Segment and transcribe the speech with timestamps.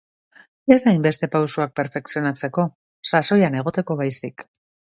[0.75, 2.67] Ez hainbeste pausuak perfekzionatzeko,
[3.13, 4.51] sasoian egoteko baizik.